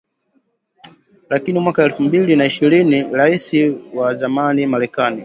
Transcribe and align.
Lakini 1.29 1.59
mwaka 1.59 1.83
elfu 1.83 2.03
mbili 2.03 2.35
na 2.35 2.45
ishirini 2.45 3.01
Raisi 3.11 3.77
wa 3.93 4.13
zamani 4.13 4.67
Marekani 4.67 5.19